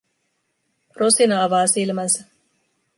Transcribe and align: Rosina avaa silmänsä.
Rosina 0.95 1.43
avaa 1.43 1.67
silmänsä. 1.67 2.25